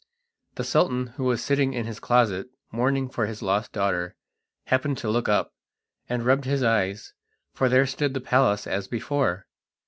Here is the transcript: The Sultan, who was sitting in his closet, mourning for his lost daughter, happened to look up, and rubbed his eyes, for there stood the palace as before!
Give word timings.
The 0.55 0.63
Sultan, 0.63 1.13
who 1.17 1.25
was 1.25 1.43
sitting 1.43 1.73
in 1.75 1.85
his 1.85 1.99
closet, 1.99 2.47
mourning 2.71 3.07
for 3.07 3.27
his 3.27 3.43
lost 3.43 3.71
daughter, 3.71 4.15
happened 4.65 4.97
to 4.97 5.11
look 5.11 5.29
up, 5.29 5.53
and 6.09 6.25
rubbed 6.25 6.45
his 6.45 6.63
eyes, 6.63 7.13
for 7.53 7.69
there 7.69 7.85
stood 7.85 8.15
the 8.15 8.19
palace 8.19 8.65
as 8.65 8.87
before! 8.87 9.45